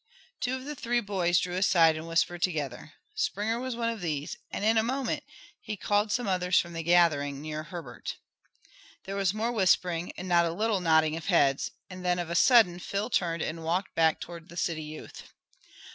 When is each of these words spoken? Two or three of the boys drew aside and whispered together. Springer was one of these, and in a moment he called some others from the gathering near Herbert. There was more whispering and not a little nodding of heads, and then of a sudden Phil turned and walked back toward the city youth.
Two 0.39 0.67
or 0.67 0.73
three 0.73 0.97
of 0.97 1.05
the 1.05 1.07
boys 1.13 1.37
drew 1.39 1.53
aside 1.55 1.95
and 1.95 2.07
whispered 2.07 2.41
together. 2.41 2.93
Springer 3.13 3.59
was 3.59 3.75
one 3.75 3.89
of 3.91 4.01
these, 4.01 4.35
and 4.49 4.65
in 4.65 4.75
a 4.75 4.81
moment 4.81 5.23
he 5.59 5.77
called 5.77 6.11
some 6.11 6.27
others 6.27 6.59
from 6.59 6.73
the 6.73 6.81
gathering 6.81 7.39
near 7.39 7.61
Herbert. 7.65 8.17
There 9.03 9.15
was 9.15 9.31
more 9.31 9.51
whispering 9.51 10.11
and 10.13 10.27
not 10.27 10.45
a 10.47 10.53
little 10.53 10.79
nodding 10.81 11.15
of 11.17 11.25
heads, 11.27 11.69
and 11.87 12.03
then 12.03 12.17
of 12.17 12.31
a 12.31 12.35
sudden 12.35 12.79
Phil 12.79 13.11
turned 13.11 13.43
and 13.43 13.63
walked 13.63 13.93
back 13.93 14.19
toward 14.19 14.49
the 14.49 14.57
city 14.57 14.81
youth. 14.81 15.21